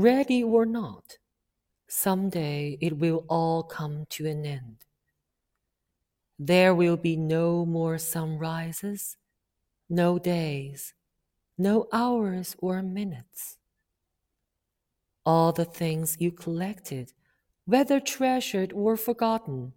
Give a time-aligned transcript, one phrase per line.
[0.00, 1.18] ready or not,
[1.88, 4.84] someday it will all come to an end.
[6.38, 9.16] There will be no more sunrises,
[9.88, 10.92] no days,
[11.56, 13.56] no hours or minutes.
[15.24, 17.12] All the things you collected,
[17.64, 19.72] whether treasured or forgotten,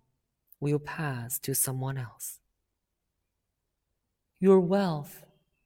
[0.59, 2.39] will pass to someone else.
[4.39, 5.23] Your wealth,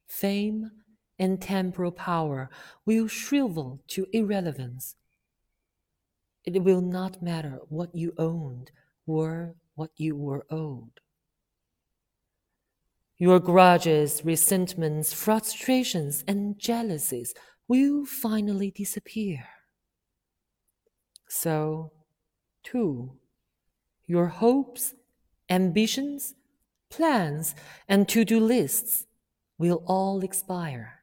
[0.08, 0.72] fame,
[1.20, 2.50] and temporal power
[2.86, 4.96] will shrivel to irrelevance.
[6.46, 8.72] It will not matter what you owned
[9.06, 11.00] or what you were owed.
[13.18, 17.34] Your grudges, resentments, frustrations, and jealousies
[17.68, 19.48] will finally disappear.
[21.30, 21.94] So,
[22.64, 23.14] too,
[24.06, 24.94] your hopes,
[25.50, 26.36] ambitions,
[26.90, 27.56] plans,
[27.88, 29.06] and to do lists
[29.58, 31.03] will all expire.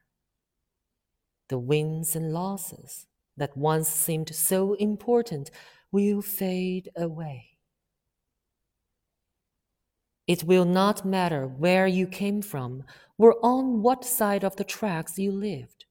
[1.51, 5.51] The wins and losses that once seemed so important
[5.91, 7.57] will fade away.
[10.27, 12.85] It will not matter where you came from
[13.17, 15.83] or on what side of the tracks you lived.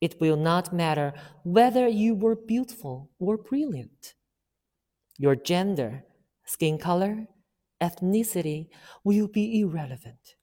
[0.00, 1.12] It will not matter
[1.44, 4.14] whether you were beautiful or brilliant.
[5.16, 6.02] Your gender,
[6.44, 7.28] skin color,
[7.80, 8.66] ethnicity
[9.04, 10.34] will be irrelevant.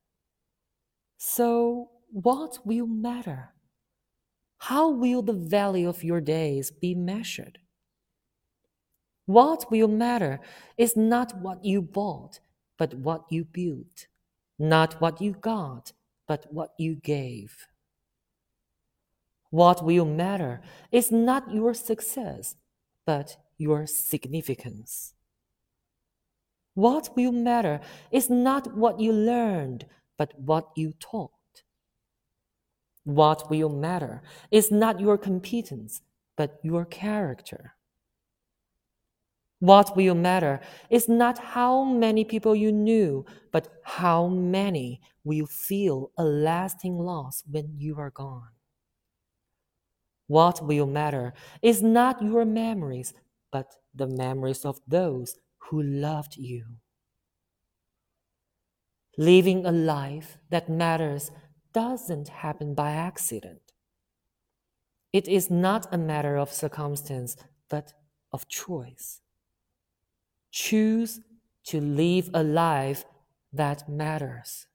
[1.17, 3.54] So, what will matter?
[4.69, 7.59] How will the value of your days be measured?
[9.27, 10.39] What will matter
[10.75, 12.39] is not what you bought,
[12.80, 14.07] but what you built,
[14.57, 15.91] not what you got,
[16.27, 17.67] but what you gave.
[19.52, 22.55] What will matter is not your success,
[23.05, 25.13] but your significance.
[26.73, 29.85] What will matter is not what you learned,
[30.17, 31.34] but what you taught.
[33.05, 36.01] What will matter is not your competence,
[36.35, 37.75] but your character.
[39.59, 46.11] What will matter is not how many people you knew, but how many will feel
[46.17, 48.49] a lasting loss when you are gone.
[50.27, 53.13] What will matter is not your memories,
[53.51, 55.35] but the memories of those
[55.69, 56.65] who loved you.
[59.17, 61.31] Living a life that matters
[61.75, 63.74] doesn't happen by accident.
[65.12, 67.36] It is not a matter of circumstance,
[67.69, 67.91] but
[68.31, 69.19] of choice.
[70.52, 71.19] Choose
[71.66, 73.03] to live a life
[73.52, 74.68] that matters.